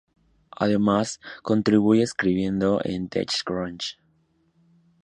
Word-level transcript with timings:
Además 0.57 1.19
contribuye 1.43 2.01
escribiendo 2.01 2.81
en 2.83 3.07
TechCrunch. 3.07 3.99